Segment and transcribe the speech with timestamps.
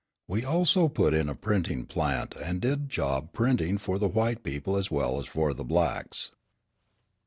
[0.27, 4.75] We also put in a printing plant, and did job printing for the white people
[4.75, 6.31] as well as for the blacks.